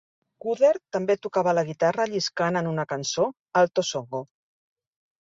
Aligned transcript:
Cooder 0.45 0.71
també 0.97 1.15
tocava 1.25 1.53
la 1.59 1.65
guitarra 1.69 2.09
lliscant 2.15 2.59
en 2.65 2.73
una 2.73 2.89
cançó, 2.97 3.31
"Alto 3.65 3.89
Songo". 3.95 4.27